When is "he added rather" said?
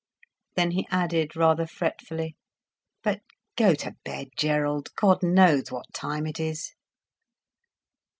0.71-1.67